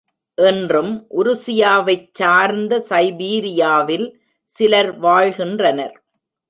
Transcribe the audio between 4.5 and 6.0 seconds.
சிலர் வாழ்கின்றனர்.